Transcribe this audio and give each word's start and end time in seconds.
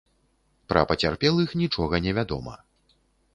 Пра 0.71 0.81
пацярпелых 0.91 1.53
нічога 1.61 1.95
не 2.07 2.15
вядома. 2.21 2.57